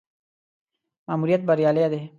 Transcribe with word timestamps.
ماموریت 1.07 1.41
بریالی 1.49 1.83
دی. 1.91 2.01